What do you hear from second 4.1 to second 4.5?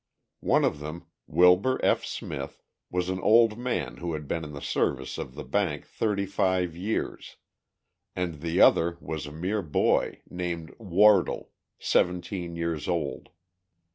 had been